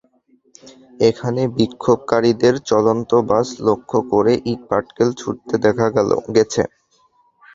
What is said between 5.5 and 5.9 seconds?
দেখা